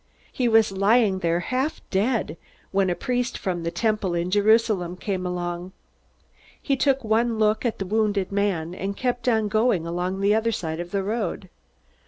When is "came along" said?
4.97-5.73